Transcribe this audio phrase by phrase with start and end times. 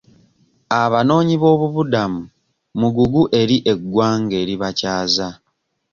[0.83, 2.21] Abanoonyiboobubudamu
[2.79, 5.27] mugugu eri eggwanga eribakyaza.